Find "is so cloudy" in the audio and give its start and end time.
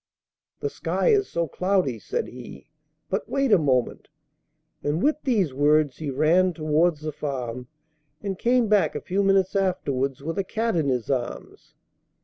1.09-1.99